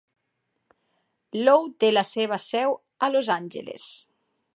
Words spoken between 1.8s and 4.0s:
té la seva seu a Los Angeles.